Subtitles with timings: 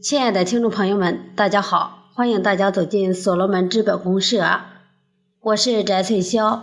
[0.00, 2.10] 亲爱的听众朋友们，大家好！
[2.14, 4.60] 欢迎大家走进所罗门资本公社，
[5.40, 6.60] 我是翟翠霄。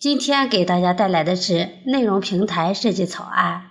[0.00, 3.70] 今天给大家带来的是内容平台设计草案，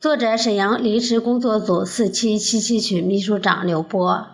[0.00, 4.26] 作者沈阳临时工作组四七七七群秘书长刘波。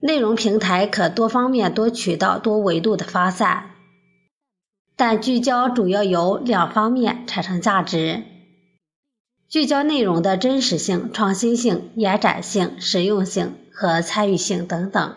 [0.00, 3.72] 内容平台可多方面、多渠道、多维度的发散，
[4.96, 8.22] 但聚焦主要由两方面产生价值。
[9.48, 15.12] 聚焦内容的真实性、创新性、延展性、实用性和参与性等等；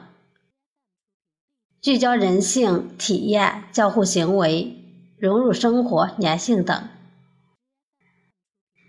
[1.82, 4.76] 聚焦人性、体验、交互行为、
[5.18, 6.90] 融入生活、粘性等。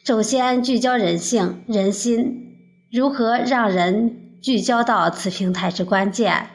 [0.04, 2.58] 首先，聚焦人性、人心，
[2.92, 6.48] 如何让人聚焦到此平台是关键，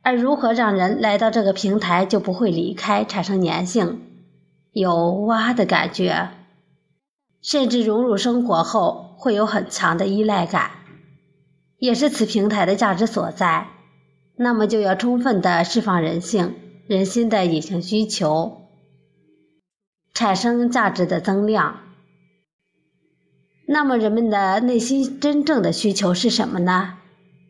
[0.00, 4.00] 而如何让人来到这个平台就不会离开，产生粘性，
[4.72, 6.30] 有哇的感觉。
[7.40, 10.70] 甚至融入生活后会有很强的依赖感，
[11.78, 13.68] 也是此平台的价值所在。
[14.36, 16.54] 那么就要充分的释放人性、
[16.86, 18.68] 人心的隐性需求，
[20.14, 21.80] 产生价值的增量。
[23.66, 26.98] 那么人们的内心真正的需求是什么呢？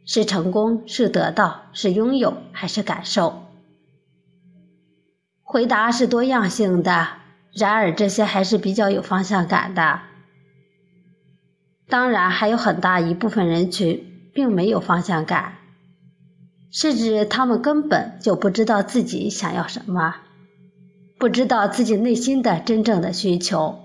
[0.05, 0.83] 是成功？
[0.89, 1.67] 是得到？
[1.73, 2.39] 是拥有？
[2.53, 3.45] 还是感受？
[5.43, 7.09] 回答是多样性的。
[7.55, 10.03] 然而，这些还是比较有方向感的。
[11.89, 15.55] 当然，还有很大一部分人群并没有方向感，
[16.71, 20.17] 是指他们根本就不知道自己想要什么，
[21.19, 23.81] 不知道自己内心的真正的需求。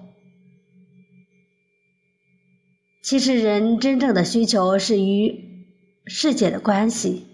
[3.01, 5.65] 其实，人真正的需求是与
[6.05, 7.25] 世界的关系，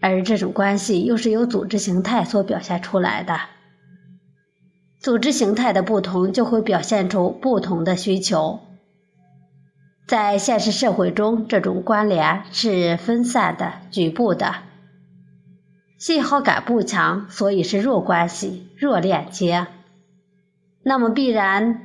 [0.00, 3.40] 而这种关系又是由组织形态所表现出来的。
[5.04, 8.60] 组织形态的不同，就会表现出不同的需求。
[10.06, 14.54] 在现实社会中，这种关联是分散的、局部的，
[15.98, 19.66] 信号感不强，所以是弱关系、弱链接。
[20.82, 21.82] 那么，必然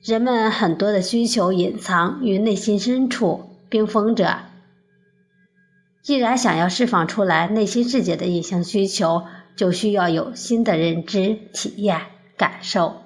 [0.00, 4.42] 人们很多的需求隐藏于内心深处，冰封着。
[6.04, 9.24] 既然想要释放出来内心世界的隐形需求，
[9.56, 12.02] 就需要有新的认知体验。
[12.40, 13.02] 感受，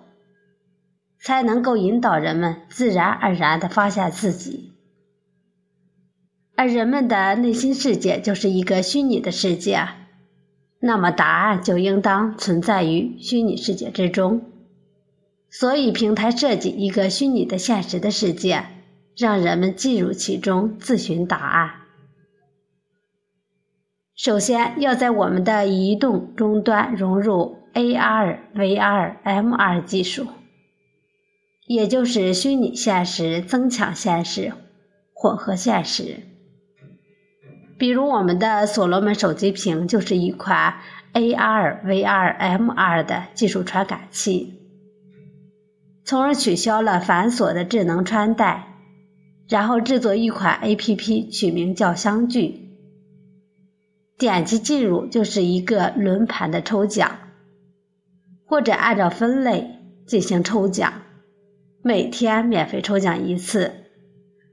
[1.18, 4.74] 才能够引导人们自然而然地发现自己，
[6.54, 9.88] 而人们的内心世界就是一个虚拟的世界，
[10.78, 14.52] 那么答案就应当存在于虚拟世界之中。
[15.50, 18.66] 所以，平台设计一个虚拟的现实的世界，
[19.16, 21.72] 让人们进入其中自寻答案。
[24.14, 27.63] 首先要在我们的移动终端融入。
[27.74, 30.28] AR、VR、MR 技术，
[31.66, 34.52] 也就是虚拟现实、增强现实、
[35.12, 36.20] 混合现实。
[37.76, 40.76] 比如我们的所罗门手机屏就是一款
[41.14, 44.54] AR、VR、MR 的技术传感器，
[46.04, 48.76] 从而取消了繁琐的智能穿戴，
[49.48, 52.68] 然后制作一款 APP，取名叫相聚，
[54.16, 57.18] 点击进入就是一个轮盘的抽奖。
[58.54, 61.02] 或者按照分类进行抽奖，
[61.82, 63.72] 每天免费抽奖一次，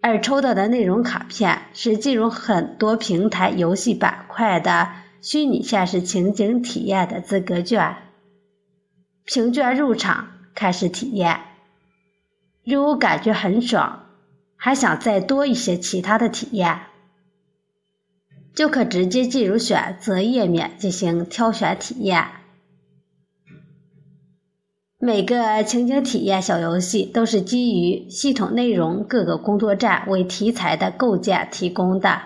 [0.02, 4.90] 而抽到的内容卡片是进入很多平台游戏板块的
[5.22, 7.96] 虚拟现实情景体验的资格券。
[9.24, 11.40] 凭券入场开始体验，
[12.66, 14.08] 如果感觉很爽，
[14.56, 16.80] 还想再多一些其他的体验，
[18.56, 22.41] 就可直接进入选择页面进行挑选体验。
[25.04, 32.22] 每个情景体验小游戏都是基于系统内容各个工作站为题材的构建提供的，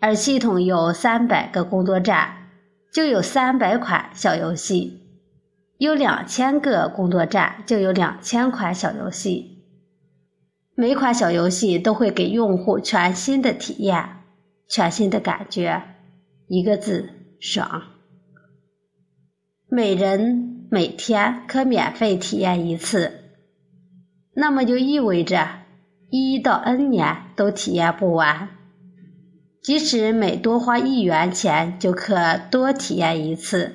[0.00, 2.48] 而系统有三百个工作站，
[2.92, 4.98] 就有三百款小游戏；
[5.78, 9.62] 有两千个工作站，就有两千款小游戏。
[10.74, 14.24] 每款小游戏都会给用户全新的体验、
[14.66, 15.84] 全新的感觉，
[16.48, 17.82] 一个字：爽。
[19.68, 20.59] 每人。
[20.72, 23.12] 每天可免费体验一次，
[24.32, 25.48] 那么就意味着
[26.10, 28.50] 一到 N 年都体验不完。
[29.60, 33.74] 即使每多花一元钱就可多体验一次，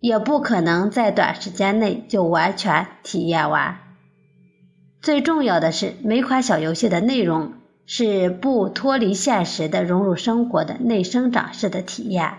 [0.00, 3.78] 也不可能在短时间内就完全体验完。
[5.02, 7.52] 最重要的是，每款小游戏的内容
[7.84, 12.32] 是不脱离现实的融入生活的内生长式的体验，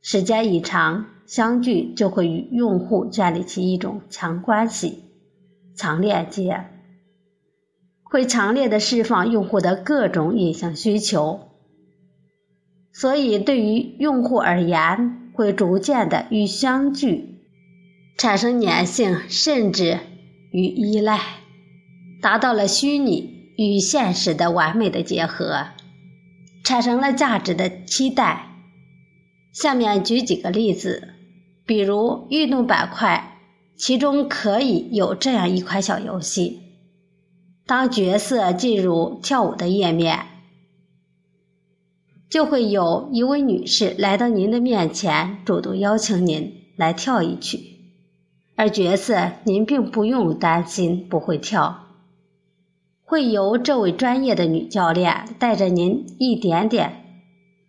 [0.00, 1.06] 时间一长。
[1.28, 5.04] 相聚就会与用户建立起一种强关系、
[5.76, 6.64] 强链接，
[8.02, 11.50] 会强烈的释放用户的各种隐性需求，
[12.94, 17.42] 所以对于用户而言，会逐渐的与相距
[18.16, 19.98] 产生粘性，甚至
[20.50, 21.20] 与依赖，
[22.22, 25.66] 达到了虚拟与现实的完美的结合，
[26.64, 28.46] 产生了价值的期待。
[29.52, 31.16] 下面举几个例子，
[31.68, 33.42] 比如运动板块，
[33.76, 36.60] 其中可以有这样一款小游戏。
[37.66, 40.18] 当角色进入跳舞的页面，
[42.30, 47.60] 就会有一位女士来到您的面前，主动邀请您来跳一曲。
[48.56, 51.84] 而角色您并不用担心不会跳，
[53.04, 57.04] 会由这位专业的女教练带着您一点点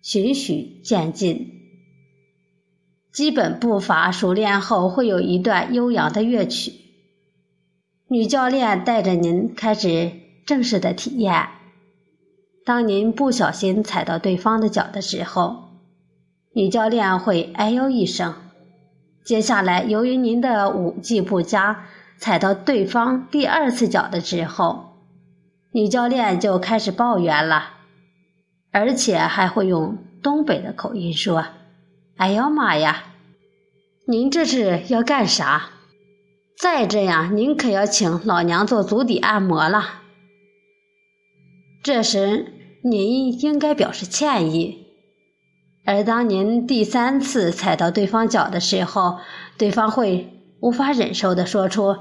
[0.02, 1.59] 循序渐进。
[3.12, 6.74] 基本步伐熟练后，会有一段悠扬的乐曲。
[8.08, 10.12] 女教练带着您开始
[10.46, 11.48] 正式的体验。
[12.66, 15.70] 当您不小心踩到对方的脚的时候，
[16.54, 18.36] 女教练会哎呦一声。
[19.24, 21.86] 接下来，由于您的舞技不佳，
[22.18, 24.98] 踩到对方第二次脚的时候，
[25.72, 27.74] 女教练就开始抱怨了，
[28.72, 31.46] 而且还会用东北的口音说
[32.20, 33.14] ：“哎呦妈呀，
[34.06, 35.70] 您这是要干啥？”
[36.60, 40.02] 再这样，您可要请老娘做足底按摩了。
[41.82, 42.52] 这时，
[42.84, 44.88] 您应该表示歉意。
[45.86, 49.20] 而当您第三次踩到对方脚的时候，
[49.58, 52.00] 对方会无法忍受的说出：“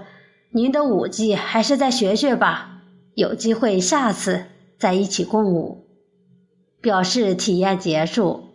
[0.51, 2.81] 您的舞技还是再学学吧，
[3.15, 4.47] 有机会下次
[4.81, 5.87] 再一起共舞。”
[6.83, 8.48] 表示体验结束。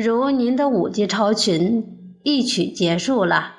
[0.00, 3.56] 如您的舞技超群，一曲结束了。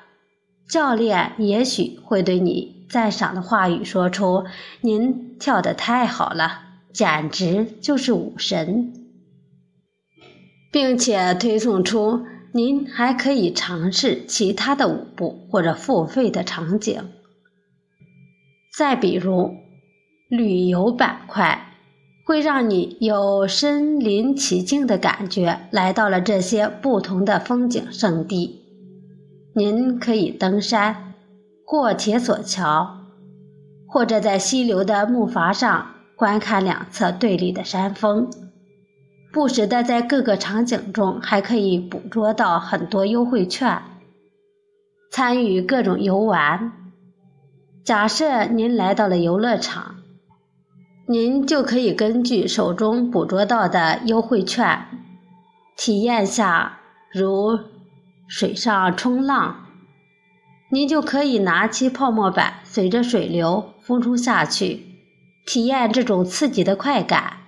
[0.66, 4.46] 教练也许会对你赞赏的话语说出
[4.80, 6.62] ：“您跳得太好了，
[6.94, 8.94] 简直就是舞神。”
[10.72, 17.10] 并且推送出您还可以尝试其他的舞步或者付费的场景。
[18.74, 19.50] 再比如，
[20.30, 21.69] 旅游板块
[22.30, 28.60] 会让你有身临其境的感觉，来到了这些不同的风景胜地。
[29.52, 31.14] 您可以登山，
[31.64, 32.98] 过铁索桥，
[33.88, 38.30] 或者在溪流的木筏上观看两侧对立的山峰。
[39.32, 43.82] 不时的在各个场景中还可以捕捉到很多优惠券，
[45.10, 46.70] 参与各种游玩。
[47.82, 49.96] 假设您来到了游乐场，
[51.12, 54.86] 您就可以根据手中捕捉到的优惠券，
[55.76, 56.78] 体验下
[57.12, 57.58] 如。
[58.28, 59.66] 水上冲浪，
[60.70, 64.84] 您就可以拿起泡沫板，随着水流风冲下去，
[65.44, 67.38] 体验这种刺激的快感。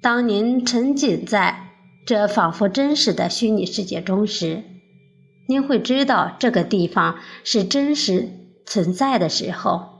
[0.00, 1.70] 当您沉浸在
[2.06, 4.62] 这仿佛真实的虚拟世界中时，
[5.48, 8.28] 您会知道这个地方是真实
[8.64, 9.97] 存在的时候，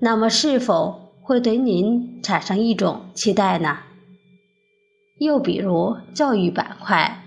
[0.00, 3.78] 那么是否会对您产生一种期待呢？
[5.18, 7.22] 又比如教育板块。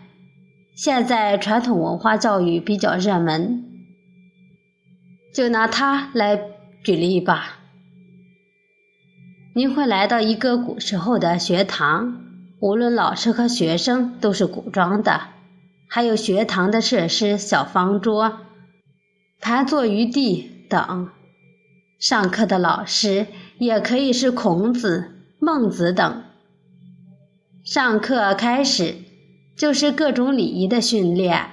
[0.75, 3.65] 现在传统文化教育比较热门，
[5.33, 6.39] 就拿它来
[6.83, 7.57] 举例吧。
[9.53, 12.21] 您会来到一个古时候的学堂，
[12.61, 15.21] 无论老师和学生都是古装的，
[15.89, 18.37] 还有学堂的设施，小方桌、
[19.41, 21.09] 盘坐于地等。
[21.99, 23.27] 上课的老师
[23.59, 26.23] 也可以是孔子、孟子等。
[27.63, 28.95] 上课开始。
[29.57, 31.47] 就是各种礼仪的训练。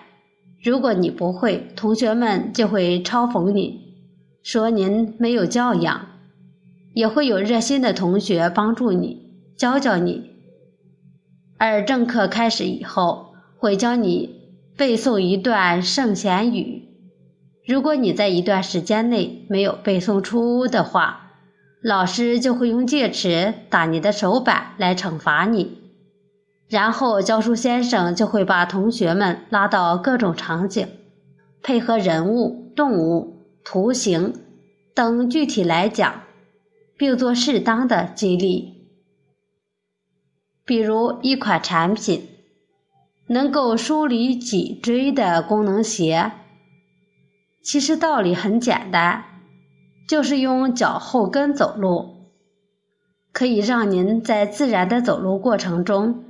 [0.62, 3.96] 如果你不会，同学们就会嘲讽你，
[4.44, 6.06] 说您没有教养。
[6.94, 10.30] 也会有热心的同学帮助你，教教你。
[11.58, 16.86] 而正课开始以后，会教你背诵一段圣贤语。
[17.66, 21.32] 如果你在一段时间内没有背诵出的话，
[21.82, 25.78] 老师就会用戒尺打你的手板来惩罚你。
[26.68, 30.88] 然后教书先生就会把同学们拉到各种场景，
[31.62, 34.35] 配合人物、动物、图形
[34.94, 36.23] 等具体来讲，
[36.96, 38.88] 并做适当的激励。
[40.64, 42.28] 比如一款产品
[43.28, 46.32] 能够梳理脊椎的功能鞋，
[47.66, 49.25] 其实道理很简单，
[50.08, 52.30] 就是用脚后跟走路，
[53.32, 56.23] 可以让您在自然的走路过程中。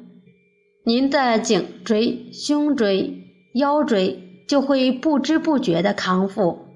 [0.87, 6.69] 您的颈椎、胸椎、腰椎就会不知不觉的康复，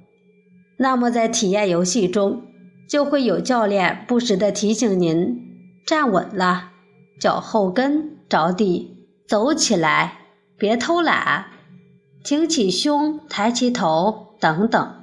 [0.76, 2.42] 那么在体验游戏中，
[2.86, 5.40] 就会有教练不时的提醒您
[5.86, 6.72] 站稳了，
[7.18, 10.18] 脚后跟着地，走起来，
[10.58, 11.46] 别偷懒，
[12.22, 14.96] 挺起胸，抬起头等等。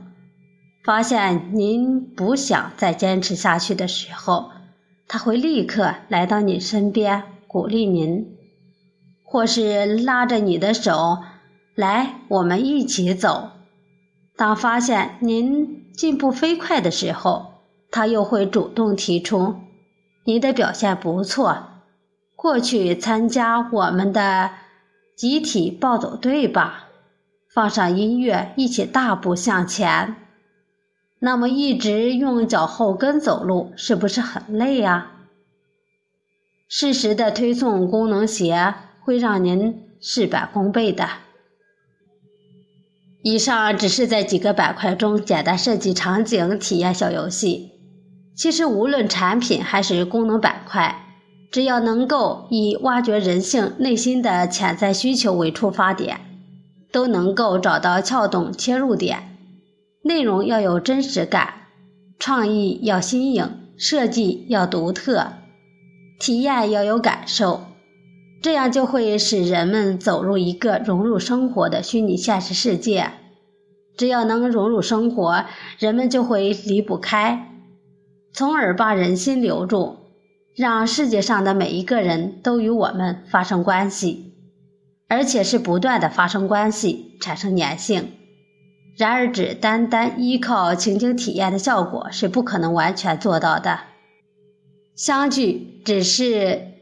[0.84, 4.52] 发现您不想再坚持下去的时候，
[5.08, 8.38] 他会立刻来到你身边，鼓励您，
[9.26, 11.20] 或是拉着你的手，
[11.76, 13.50] 来，我们一起走。
[14.38, 17.54] 当发现您进步飞快的时候，
[17.92, 19.56] 他又会主动提出
[20.24, 21.64] ：“你的表现不错，
[22.36, 24.52] 过去参加我们的
[25.18, 26.87] 集体暴走队吧。”
[27.58, 30.16] 放上音乐，一起大步向前。
[31.18, 35.14] 那么一直用脚后跟走路是不是很累啊？
[36.70, 41.10] 适时的推送功能鞋会让您事半功倍的。
[43.24, 47.72] 以上只是在几个板块中简单设计场景体验小游戏。
[48.36, 50.96] 其实无论产品还是功能板块，
[51.52, 56.20] 只要能够以挖掘人性内心的潜在需求为出发点，
[56.92, 59.38] 都能够找到撬动切入点。
[60.04, 61.54] 内容要有真实感，
[62.18, 65.34] 创意要新颖，设计要独特，
[66.20, 67.62] 体验要有感受，
[68.42, 73.12] 这样就会使人们走入一个融入生活的虚拟现实世界。
[73.98, 75.46] 只要能融入生活，
[75.80, 77.52] 人们就会离不开，
[78.32, 79.98] 从而把人心留住，
[80.56, 84.27] 让世界上的每一个人都与我们发生关系，
[85.08, 88.12] 而且是不断的发生关系，产生粘性。
[88.98, 93.82] 然而，只单单依靠情景体验的效果是不可能完全做到的。
[94.96, 96.74] 相聚只是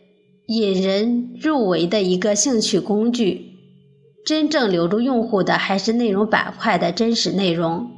[0.48, 3.52] 引人入围的一个兴趣工具，
[4.26, 7.92] 真正留住用户的还是内容板块的真实内容。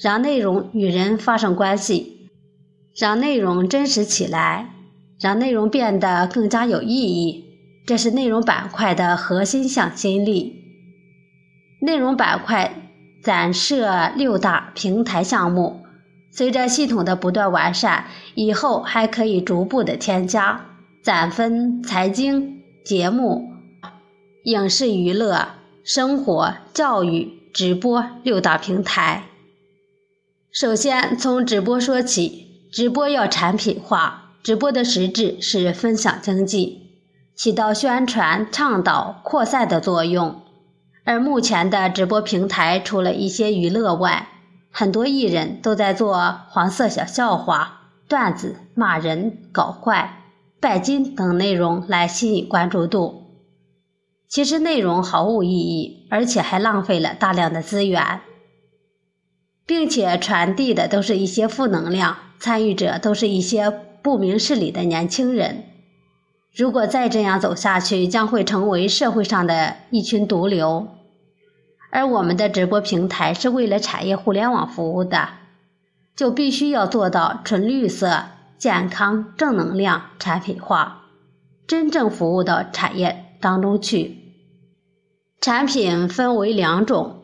[0.00, 2.30] 让内容与人发生关系，
[2.96, 4.70] 让内容真实起来，
[5.20, 7.47] 让内容变得更加有意义，
[7.88, 10.62] 这是内容板块的核心向心力。
[11.80, 12.84] 内容板块。
[13.20, 15.82] 暂设六大平台项目，
[16.30, 20.66] 随着系统的不断完善，以后还可以逐步的添加。
[21.02, 23.50] 暂分财经、节目、
[24.44, 25.48] 影视娱乐、
[25.82, 29.24] 生活、教育、直播六大平台。
[30.52, 36.87] 首先从直播说起，直播要产品化，直播的实质是分享经济，
[37.38, 40.40] 起到宣传、倡导、扩散的作用。
[41.04, 44.26] 而目前的直播平台，除了一些娱乐外，
[44.72, 50.24] 很多艺人都在做黄色小笑话、段子、骂人、搞怪、
[50.58, 53.22] 拜金等内容来吸引关注度。
[54.26, 58.20] 其实内容毫无意义，而且还浪费了大量的资源，
[59.64, 63.70] 并且传递的都是一些负能量，参与者都是一些
[64.02, 65.66] 不明事理的年轻人。
[66.54, 70.88] 如果再这样走下去，将会成为社会上的一群毒瘤。
[71.90, 75.28] 而我们的直播平台是为了产业互联网服务的，
[76.16, 78.24] 就必须要做到纯绿色、
[78.58, 81.06] 健康、正能量、产品化，
[81.66, 84.16] 真正服务到产业当中去。
[85.40, 87.22] 产品分为两种，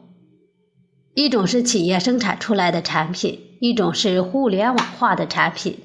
[1.14, 5.78] 一种是企业生产出来的产品，一种是互联网化的产品。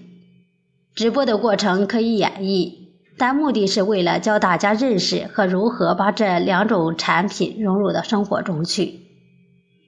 [0.95, 2.78] 直播的过程可以演绎。
[3.19, 9.01] 但目的是为了教大家认识和如何把这两种产品融入到生活中去。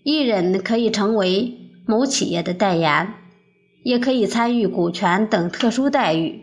[0.04, 1.58] 艺人可以成为
[1.88, 3.14] 某企业的代言，
[3.84, 6.42] 也可以参与股权等特殊待遇。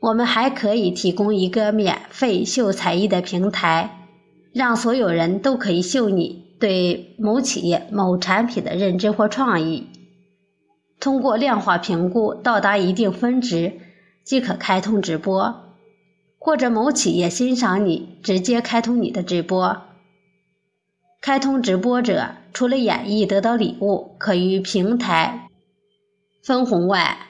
[0.00, 4.06] 我们还可以提供一个免费秀才艺的平台，
[4.54, 9.88] 让所有人都可以秀你对某企业、某产品的认知或创意。
[11.00, 13.72] 通过量化评估到达一定分值，
[14.24, 15.69] 即可开通直播。
[16.40, 19.82] 或者某企业欣赏你，直接开通你的直播。
[21.20, 25.50] 开通直播者除了演绎得到礼物，可与平台
[26.42, 27.26] 分红外，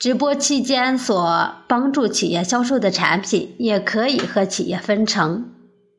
[0.00, 5.52] 直播期间所帮助企业销售的产品，也可以和企业分成。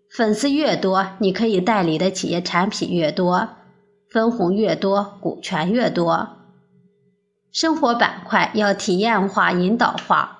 [0.10, 3.48] 粉丝越多，你可以代理的企业产品越多，
[4.10, 6.36] 分红越多，股权越多。
[7.54, 10.40] 生活板块要体验化、引导化。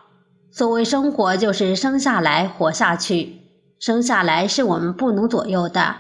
[0.52, 3.38] 所谓生活，就是生下来活下去。
[3.80, 5.96] 生下来是我们不能左右的，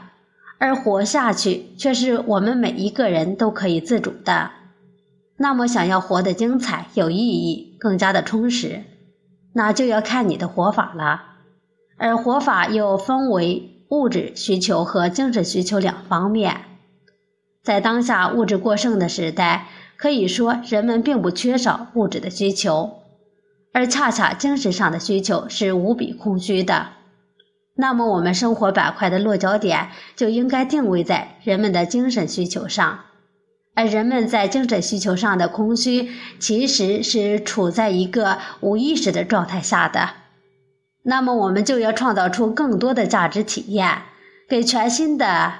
[0.60, 4.51] 而活下去却是我们每一个人都可以自主的。
[5.38, 8.84] 那么，想要活得精彩、有意义、更加的充实，
[9.53, 11.24] 那就要看你的活法了。
[11.98, 16.62] 而活法又分为物质需求和精神需求两方面。
[17.63, 19.67] 在当下物质过剩的时代，
[19.98, 23.00] 可以说人们并不缺少物质的需求，
[23.73, 26.89] 而恰恰精神上的需求是无比空虚的。
[27.75, 32.99] 那么，我们生活板块的落脚点就应该定位在人们的精神需求上，
[33.73, 36.09] 而人们在精神需求上的空虚，
[36.39, 40.09] 其实是处在一个无意识的状态下的。
[41.03, 44.03] 那么，我们就要创造出更多的价值体验，
[44.47, 45.53] 给全新的。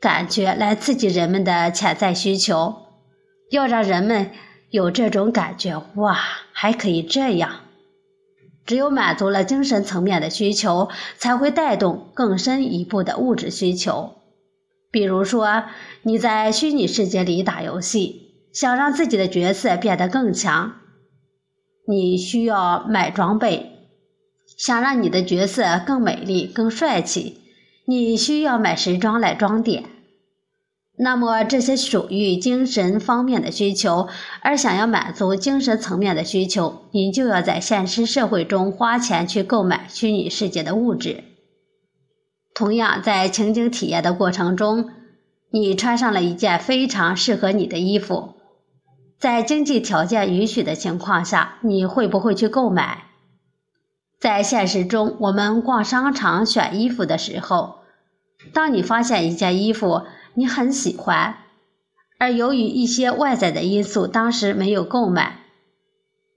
[0.00, 2.74] 感觉来刺激人们的潜在需求，
[3.50, 4.30] 要让人们
[4.70, 6.16] 有这种感觉，哇，
[6.52, 7.60] 还可以这样。
[8.66, 14.14] 只有满足了精神层面的需求，才会带动更深一步的物质需求。
[14.92, 15.64] 比如说，
[16.02, 20.76] 你在虚拟世界里打游戏，想让自己的角色变得更强，
[21.88, 23.72] 你需要买装备；
[24.56, 27.38] 想让你的角色更美丽、更帅气。
[27.86, 29.84] 你需要买时装来装点，
[31.02, 34.08] 那么这些属于精神方面的需求，
[34.42, 41.24] 而想要满足精神层面的需求，你就要在现实社会中花钱去购买虚拟世界的物质。
[42.54, 44.90] 同样，在情景体验的过程中，
[45.50, 48.34] 你穿上了一件非常适合你的衣服，
[49.18, 53.04] 在经济条件允许的情况下，你会不会去购买？
[54.20, 57.76] 在现实中，我们逛商场选衣服的时候。
[58.54, 60.02] 当你发现一件衣服
[60.34, 61.36] 你很喜欢，
[62.18, 65.40] 而由于一些外在的因素当时没有购买，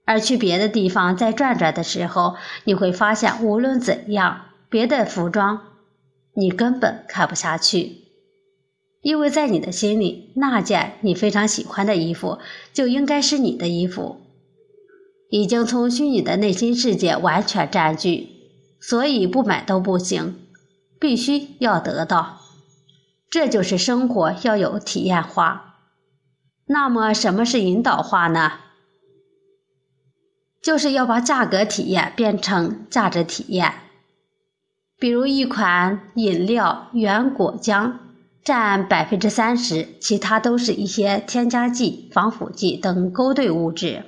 [0.04, 5.60] 而去别的地方再转转的时候，你会发现无论怎样，别的服装
[6.34, 8.02] 你根本看不下去，
[9.02, 12.38] 因为在你的心里，那件你非常喜欢的衣服
[12.72, 14.20] 就应该是你的衣服，
[15.30, 18.28] 已经从虚拟的内心世界完全占据，
[18.80, 20.40] 所以不买都不行。
[21.00, 22.40] 必须要得到，
[23.34, 25.74] 这就是生活要有体验化。
[26.66, 28.52] 那么，什么是引导化呢？
[30.62, 33.74] 就是要把价格体验变成价值体验。
[35.00, 37.94] 比如，一款饮料原果浆
[38.44, 44.04] 占百分之三十，其他都是一些添加剂、防腐剂等勾兑物质。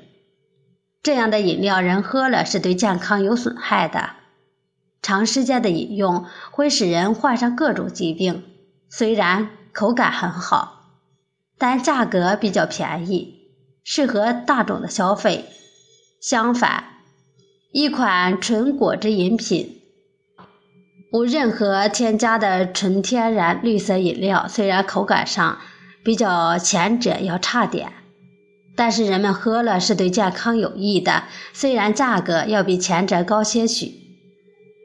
[1.02, 4.10] 这样的饮料，人喝了是对健康有损害的。
[5.02, 8.44] 长时间的饮用会使人患上各种疾病。
[8.88, 10.90] 虽然口感很好，
[11.58, 13.48] 但价格比较便宜，
[13.84, 15.46] 适合大众的消费。
[16.20, 16.84] 相反，
[17.72, 19.80] 一款纯果汁饮品，
[21.12, 25.58] 无任何添加的纯天然绿色饮料，虽然口感上
[26.04, 27.92] 比较前者要差点，
[28.76, 31.24] 但是人们喝了是对健康有益的。
[31.52, 34.06] 虽然价格要比前者高些许。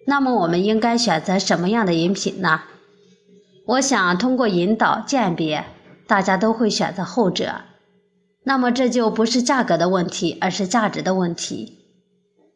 [0.07, 2.63] 那么我们应该选择什么样的饮品呢？
[3.71, 5.63] 我想通过引导鉴别，
[6.05, 7.61] 大家都会选择后者。
[8.43, 11.77] 那么这就不是价格的问题，而是价值的问题。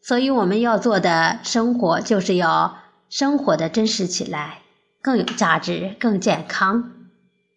[0.01, 4.59] 所以我们要做的生活，就是要生活的真实起来，
[5.01, 6.91] 更有价值、更健康。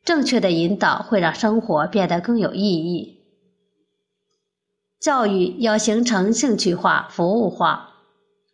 [0.04, 3.24] 正确的引导会让生活变得更有意义。
[5.00, 7.90] 教育要形成兴趣化、服务化。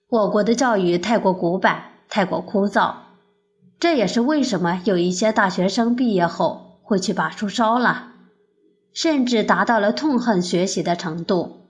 [0.09, 2.95] 我国的教育太过古板，太过枯燥，
[3.85, 8.13] 这也是为什么有一些大学生毕业后会去把书烧了，
[8.95, 11.67] 甚至达到了痛恨学习的程度。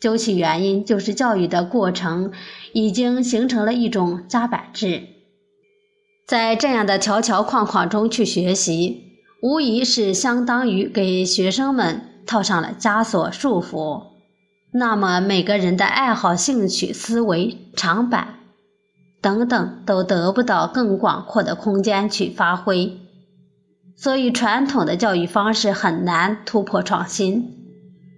[0.00, 2.32] 究其原因，就是教育的过程
[2.72, 5.02] 已经形成了一种夹板制，
[6.26, 14.04] 在这样的条条框框中去学习，无疑是相当于给学生们套上了枷锁束缚。
[14.72, 18.37] 那么每个人的爱好、兴趣、思维、长板
[19.36, 22.98] 等等，都得不到更广阔的空间去发挥，
[23.96, 27.56] 所以传统的教育方式很难突破创新，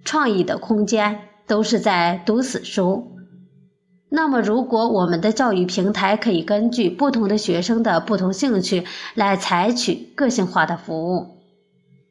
[0.05, 3.07] 创意的空间都是在读死书。
[4.09, 11.37] 那么，如果我们的教育平台可以根据不同的学生的不同兴趣来采取个性化的服务，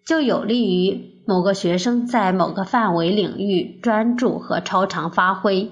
[0.04, 1.10] 就有利于。
[1.26, 5.70] 某个学生在某个范围领域专注和超常发挥。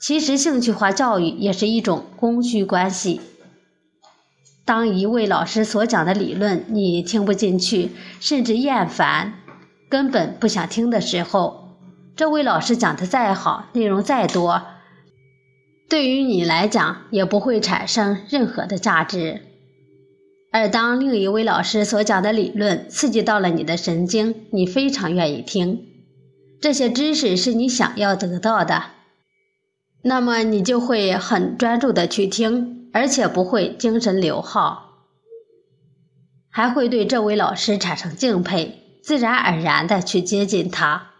[0.00, 3.20] 其实，兴趣化教育也是一种供需关系。
[4.64, 9.32] 当一位老师所讲的理论你听不进去，甚至厌烦，
[9.88, 11.76] 根本不想听的时候，
[12.14, 14.62] 这位老师讲的再好，内容再多，
[15.88, 19.42] 对于你来讲也不会产生任何的价值。
[20.52, 25.82] 而当另一位老师所讲的理论刺激到了你的神经，你非常愿意听，
[26.60, 28.84] 这些知识是你想要得到的，
[30.08, 34.86] 那么你就会很专注的去听，而且不会精神流耗。
[36.50, 41.10] 还会对这位老师产生敬佩，自然而然的去接近他，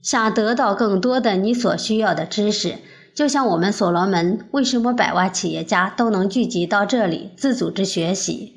[0.00, 2.78] 想得到更多的你所需要的知识。
[3.12, 8.54] 就像我们所罗门为什么百万企业家都能聚集到这里自组织学习，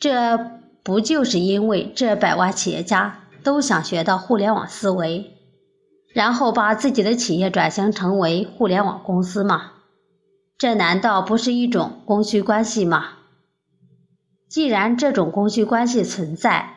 [0.00, 0.36] 这
[0.82, 5.30] 不就是因为这百万企业家都想学到互联网思维，
[6.12, 9.72] 然后把自己的企业转型成为互联网公司吗？
[10.58, 13.04] 这难道不是一种供需关系吗？
[14.48, 16.74] 既然这种供需关系存在，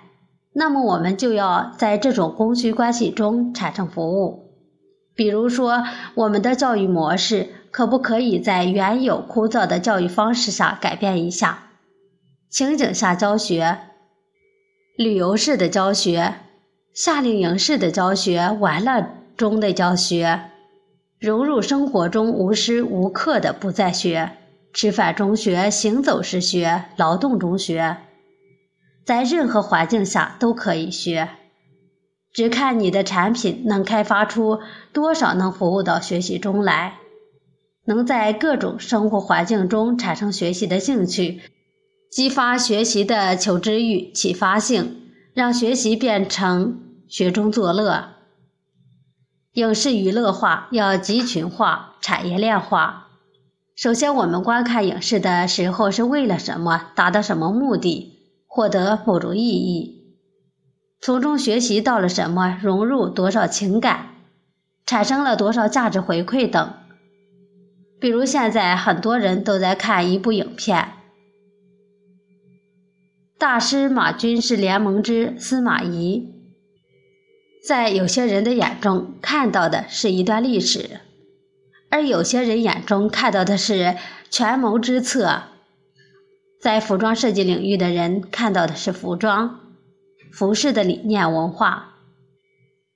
[0.53, 4.45] 那么我们就要在这种供需关系中产生服务。
[5.13, 5.83] 比如说，
[6.15, 11.59] 我们的教育模式可不可以在原有枯燥的教育方式下改变一下？
[12.49, 13.77] 情景下教学、
[14.97, 16.35] 旅游式的教学、
[16.93, 20.51] 夏令营式的教学、玩乐中的教学，
[21.19, 24.31] 融入生活中无时无刻的不在学，
[24.73, 27.97] 吃饭中学、行走时学、劳动中学，
[29.05, 31.29] 在任何环境下都可以学。
[32.33, 34.59] 只看你的产品能开发出
[34.91, 36.95] 多少能服务到学习中来，
[37.85, 41.41] 能在各种生活环境中产生学习的兴趣，
[42.11, 48.14] 激发学习的求知欲、启发性，让学习变成学中作乐。
[49.55, 53.07] 影视娱乐化要集群化、产业链化。
[53.73, 56.91] 首先，我们观看影视的时候是为了什么？
[56.93, 58.19] 达到什么目的？
[58.47, 60.17] 获得某种意义？
[60.99, 64.09] 从中学习到了什么，融入多少情感，
[64.85, 66.73] 产生了多少价值回馈等。
[68.01, 70.79] 比如现在很多人都在看一部影片，
[73.37, 76.31] 《大师马军是联盟之司马懿》。
[77.65, 80.99] 在有些人的眼中，看到的是一段历史，
[81.89, 83.95] 而有些人眼中看到的是
[84.29, 85.43] 权谋之策。
[86.61, 89.61] 在服装设计领域的人看到的是服装。
[90.31, 91.95] 服饰的理念文化，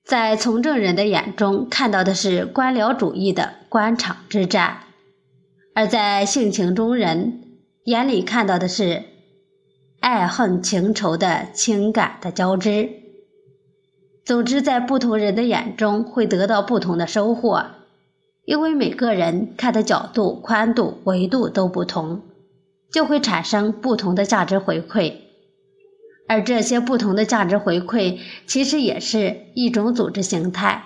[0.03, 4.81] 在从政人的眼中看到的是官僚主义的官场之战，
[5.73, 7.41] 而在性情中人
[7.85, 9.03] 眼里看到的是
[10.01, 12.98] 爱恨情仇的情感的交织。
[14.29, 17.65] 总之，在不同人的眼中会得到不同的收获，
[18.45, 22.21] 因为每个人看的角度、宽度、维度都不同，
[22.93, 25.15] 就会产生不同的价值回馈。
[26.27, 30.83] 而这些不同的价值回馈，其实也是一种组织形态。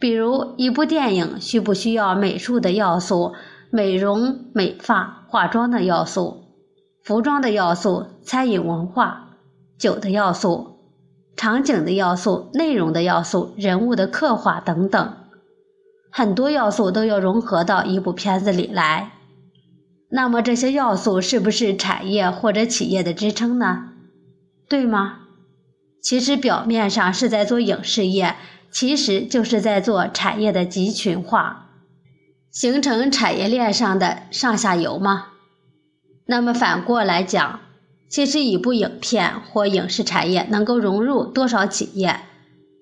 [0.00, 3.34] 比如，一部电影需不需要美术的要素、
[3.70, 6.42] 美容美发、化妆的要素、
[7.04, 9.36] 服装的要素、餐饮文化、
[9.78, 10.75] 酒的要素、
[11.36, 15.14] 场景的要素、内容的要素、人物的刻画等等，
[16.10, 19.12] 很多要素都要融合到一部片子里来。
[20.08, 23.90] 那么，这些要素是不是产业或者企业的支撑呢？
[24.68, 25.18] 对吗？
[26.00, 28.36] 其实表面上是在做影视业，
[28.70, 31.70] 其实就是在做产业的集群化，
[32.50, 35.26] 形成产业链上的上下游吗？
[36.26, 37.60] 那么反过来讲，
[38.08, 42.20] 其实一部影片或影视产业能够融入多少企业、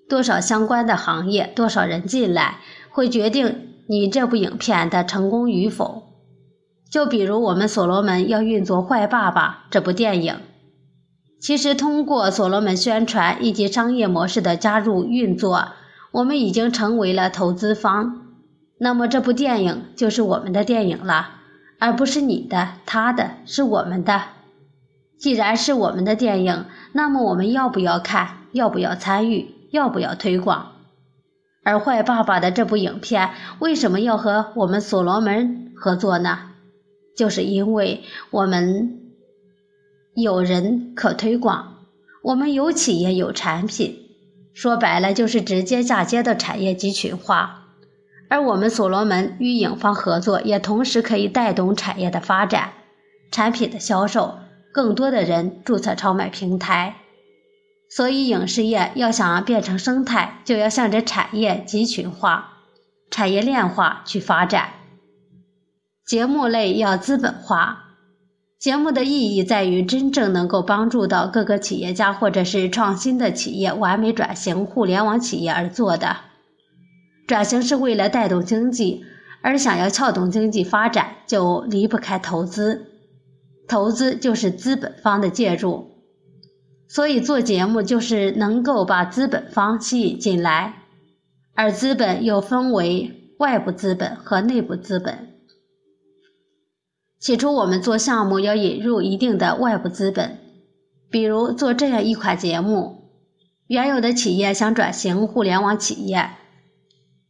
[0.07, 2.59] 多少相关的行业、多少人进来，
[2.89, 6.03] 会决定你这部影片的成功与否。
[6.91, 10.37] 就比如我们所罗门要运作《坏爸爸》这部电影。
[11.41, 15.73] 其实，通过所罗门宣传以及商业模式的加入运作，
[16.11, 18.21] 我们已经成为了投资方。
[18.79, 21.29] 那么，这部电影就是我们的电影了，
[21.79, 24.21] 而不是你的、他的，是我们的。
[25.17, 28.37] 既然是我们的电影，那么我们要不要看？
[28.51, 29.55] 要不要参与？
[29.71, 30.73] 要不要推广？
[31.63, 36.51] 而坏爸爸的这部影片为什么要和我们所罗门合作呢？
[37.17, 39.01] 就是因为我们。
[40.17, 41.75] 有人可推广，
[42.23, 43.97] 我们有企业有产品，
[44.53, 47.65] 说白了就是直接嫁接的产业集群化。
[48.29, 52.69] 而我们所罗门与影方合作，也同时可以带动产业的发展、
[53.29, 54.35] 产品的销售，
[54.75, 56.97] 更多的人注册超买平台。
[57.89, 62.57] 所以，影视业要想变成生态，就要向着产业集群化、
[63.09, 64.71] 产业链化去发展。
[66.05, 67.83] 节目类要资本化。
[68.59, 76.17] 节目的意义在于真正能够帮助到各个企业家或者是创新的企业完美转型互联网企业而做的。
[77.27, 79.05] 转型是为了带动经济，
[79.41, 82.91] 而想要撬动经济发展，就离不开投资。
[83.67, 85.91] 投资就是资本方的介入，
[86.87, 90.83] 所以做节目就是能够把资本方吸引进来，
[91.53, 95.33] 而资本又分为外部资本和内部资本。
[97.19, 100.37] 起初，我们做项目要引入一定的外部资本，
[101.09, 103.09] 比如做这样一款节目，
[103.65, 106.29] 原有的企业想转型互联网企业，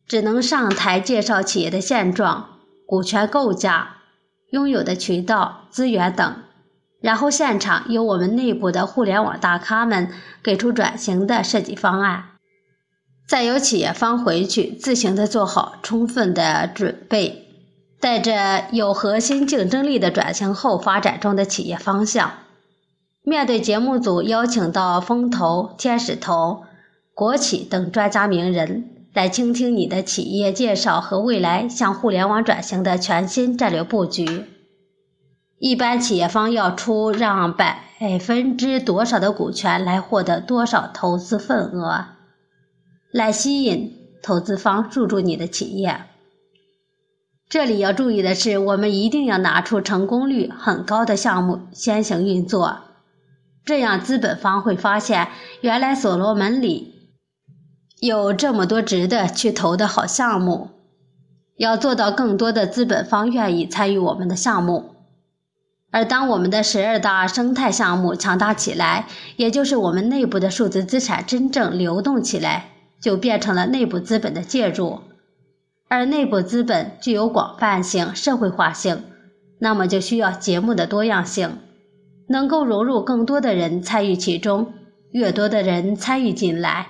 [0.06, 3.95] 只能上台介绍企业的现状、股权构架、
[4.56, 6.38] 拥有的渠道、资源等，
[7.02, 10.10] 然后现场由我们内部的互联网大咖们
[10.42, 12.30] 给出转型的设计方案。
[13.28, 17.50] 再由企业方回去自行的做好充分的准备，
[18.00, 22.32] 带着有核心竞争力的转型后发展中的企业方向，
[23.24, 26.64] 面对节目组邀请到风投、天使投、
[27.14, 34.44] 国企等专家名人来倾听你的企业介绍和未来向互联网转型的全新战略布局，
[35.58, 37.80] 一般企业方要出让百
[38.20, 42.08] 分之多少的股权来获得多少投资份额。
[43.14, 46.02] 来吸引投资方入驻你的企业。
[47.48, 52.80] 这里要注意的是，我们一定要拿出成功率很高的项目先行运作，
[53.64, 55.30] 这样资本方会发现，
[55.62, 56.95] 原来所罗门里
[58.06, 60.70] 有这么多值得去投的好项目。
[61.58, 64.92] 要做到更多的资本方愿意参与我们的项目，
[65.90, 72.68] 而当我们的十二大生态项目强大起来，也就是我们内部的数字资产真正流动起来。
[73.02, 75.00] 就变成了内部资本的介入，
[75.90, 79.04] 而内部资本具有广泛性、社会化性，
[79.60, 81.60] 那么就需要节目的多样性，
[82.30, 84.74] 能够融入更多的人参与其中。
[85.12, 86.88] 越多的人参与进来，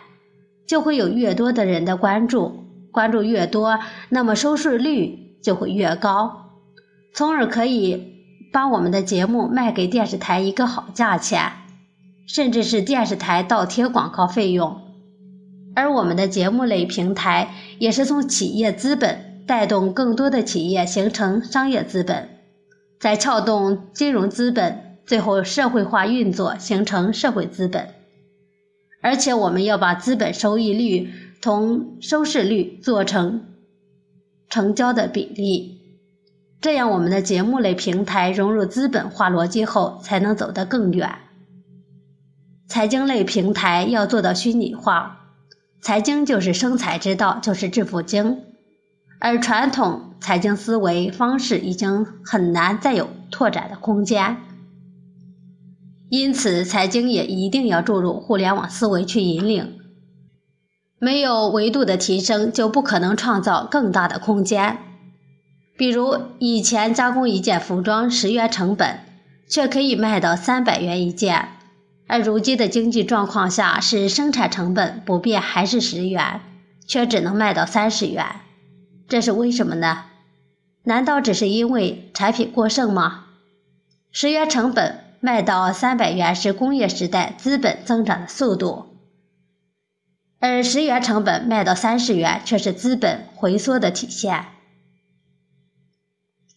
[0.68, 6.52] 就会有越多的人的关注，关注越多，那么收视率就会越高，
[7.14, 8.16] 从而可以
[8.52, 11.52] 把我们的节目卖给电视台一个好价钱，
[12.28, 14.82] 甚至是电视台倒贴广告费用。
[15.76, 22.30] 而我们的节目类平台也是从企业资本带动更多的企业形成商业资本，
[22.98, 27.90] 再撬动金融资本，最后社会化运作形成社会资本。
[29.06, 33.46] 而且我们要把资本收益率同收视率做成
[34.50, 35.80] 成交的比例，
[36.60, 41.20] 这样我们的节目类平台融入资本化逻辑后，才能走得更远。
[42.68, 45.36] 财经类平台要做到虚拟化。
[45.82, 48.40] 财经就是生财之道，就是致富经，
[49.20, 54.38] 而传统财经思维方式已经很难再有拓展的空间，
[56.10, 59.80] 因此财经也一定要注入互联网思维去引领。
[61.00, 64.78] 没有维度的提升，就不可能创造更大的空间。
[65.78, 69.00] 比如以前加工一件服装十元成本，
[69.50, 71.50] 却可以卖到三百元一件。
[72.08, 76.40] 而如今的经济状况下，是生产成本不变还是十元，
[76.88, 78.24] 却只能卖到三十元，
[79.10, 80.06] 这是为什么呢？
[80.84, 83.26] 难道只是因为产品过剩吗？
[84.12, 88.96] 十元成本卖到三百元是工业时代资本增长的速度，
[90.40, 94.46] 而十元成本卖到三十元却是资本回缩的体现。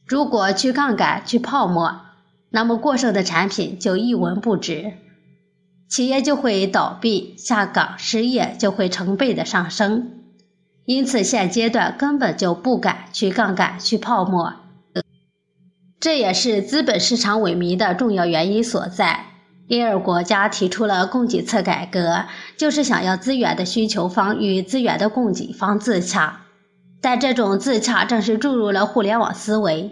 [0.06, 2.02] 如果去杠杆、去泡沫，
[2.50, 4.92] 那么过剩的产品就一文不值。
[5.88, 10.10] 企业就会倒闭、下岗、失业就会成倍的上升，
[10.84, 14.52] 因此现阶段根本就不敢去杠杆、去泡沫，
[16.00, 19.26] 这也是资本市场萎靡的重要原因所在。
[19.66, 22.24] 因而国家提出了供给侧改革，
[22.56, 26.40] 就是想要资源的需求方与资源的供给方自洽，
[27.02, 29.90] 但这种自洽正是注入了互联网思维，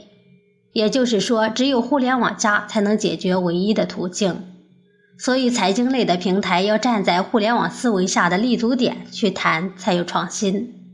[0.73, 4.47] 也就是说，只有互联网加才能解决唯一的途径。
[5.19, 10.86] 所以，财经类的平台要站在互联网思维下的立足点去谈，才有创新。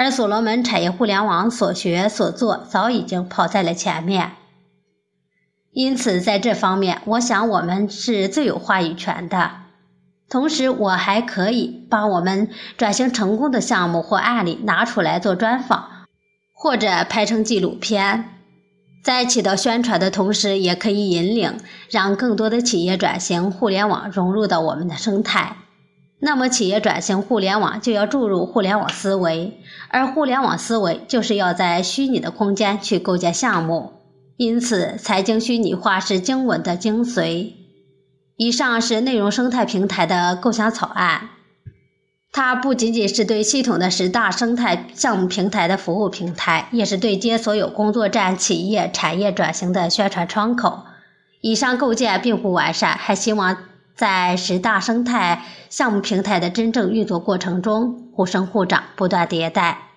[0.00, 4.30] 而所罗门产业互联网所学所做早已经跑在了前面，
[5.72, 9.50] 因此在这方面，我想我们是最有话语权的。
[10.30, 16.06] 同时，我还可以把我们转型成功的项目或案例拿出来做专访，
[16.54, 18.24] 或者拍成纪录片。
[19.04, 21.58] 在起到宣传的同时，也可以引领，
[21.90, 25.56] 让更多的企业转型互联网融入到我们的生态。
[26.22, 33.94] 那么，企业转型互联网就要注入互联网思维，而互联网思维就是要在虚拟的空间去构建项目。
[34.36, 37.54] 因此，财经虚拟化是经文的精髓。
[38.36, 41.30] 以上是内容生态平台的构想草案。
[42.32, 50.84] 它不仅仅是对系统的十大生态项目平台的服务平台，也是对接所有工作站、企业、产业转型的宣传窗口。
[51.40, 53.56] 以上构建并不完善，还希望
[53.96, 59.88] 在十大生态项目平台的真正运作过程中互生互长，不断迭代。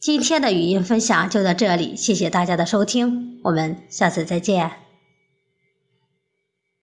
[0.00, 4.83] 今天的语音分享就到这里，谢谢大家的收听，我们下次再见。